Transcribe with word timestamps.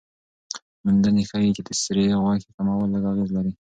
موندنې 0.83 1.23
ښيي 1.29 1.49
چې 1.57 1.61
د 1.67 1.69
سرې 1.83 2.05
غوښې 2.21 2.49
کمول 2.55 2.87
لږ 2.93 3.03
اغېز 3.11 3.29
لري. 3.37 3.51